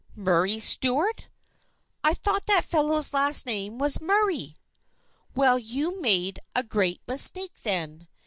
"Murray 0.15 0.59
Stuart? 0.59 1.27
I 2.03 2.15
thought 2.15 2.47
that 2.47 2.65
fellow's 2.65 3.13
last 3.13 3.45
name 3.45 3.77
was 3.77 4.01
Murray!"" 4.01 4.55
Well, 5.35 5.59
you 5.59 6.01
made 6.01 6.39
a 6.55 6.63
great 6.63 7.03
mistake 7.07 7.59
then. 7.61 8.07